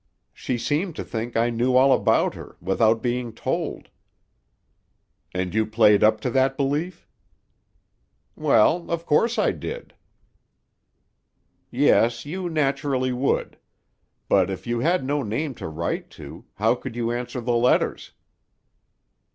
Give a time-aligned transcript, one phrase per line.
[0.33, 3.89] She seemed to think I knew all about her, without being told."
[5.31, 7.07] "And you played up to that belief?"
[8.35, 9.93] "Well—of course I did."
[11.69, 13.59] "Yes, you naturally would.
[14.27, 18.09] But if you had no name to write to, how could you answer the letters?"